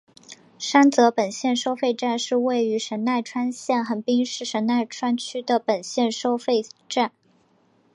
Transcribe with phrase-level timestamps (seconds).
[0.57, 7.11] 三泽本线收费站是位于神奈川县横滨市神奈川区的本线收费站。